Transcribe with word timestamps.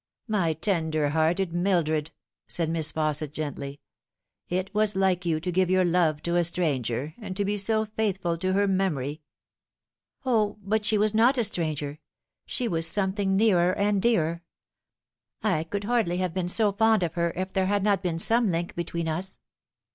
"My 0.39 0.53
tender 0.53 1.09
hearted 1.09 1.53
Mildred!" 1.53 2.09
said 2.47 2.71
Miss 2.71 2.91
Fausset 2.91 3.33
gently." 3.33 3.81
It 4.49 4.73
was 4.73 4.95
like 4.95 5.27
you 5.27 5.39
to 5.39 5.51
give 5.51 5.69
your 5.69 5.85
love 5.85 6.23
to 6.23 6.37
a 6.37 6.43
stranger, 6.43 7.13
and 7.19 7.37
to 7.37 7.45
be 7.45 7.55
so 7.55 7.85
faithful 7.85 8.35
to 8.39 8.53
her 8.53 8.67
memory 8.67 9.21
1"" 10.23 10.33
O, 10.35 10.57
but 10.63 10.85
she 10.85 10.97
was 10.97 11.13
not 11.13 11.37
a 11.37 11.43
stranger! 11.43 11.99
she 12.47 12.67
was 12.67 12.87
something 12.87 13.35
nearer 13.37 13.75
and 13.77 14.01
dearer. 14.01 14.41
I 15.43 15.65
could 15.65 15.83
hardly 15.83 16.17
have 16.17 16.33
been 16.33 16.49
so 16.49 16.71
fond 16.71 17.03
of 17.03 17.13
her 17.13 17.29
if 17.35 17.53
there 17.53 17.67
had 17.67 17.83
not 17.83 18.01
been 18.01 18.17
some 18.17 18.49
link 18.49 18.73
between 18.73 19.07
us." 19.07 19.37